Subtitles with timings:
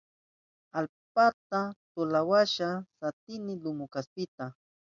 [0.77, 1.61] Allpata
[1.93, 2.67] tulashkayniwasha
[2.99, 4.45] satini lumu kaspita.